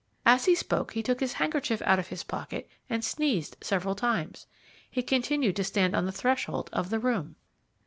As 0.25 0.45
he 0.45 0.55
spoke 0.55 0.93
he 0.93 1.03
took 1.03 1.19
his 1.19 1.33
handkerchief 1.33 1.79
out 1.85 1.99
of 1.99 2.07
his 2.07 2.23
pocket, 2.23 2.67
and 2.89 3.05
sneezed 3.05 3.55
several 3.61 3.93
times. 3.93 4.47
He 4.89 5.03
continued 5.03 5.55
to 5.57 5.63
stand 5.63 5.95
on 5.95 6.07
the 6.07 6.11
threshold 6.11 6.71
of 6.73 6.89
the 6.89 6.97
room. 6.97 7.35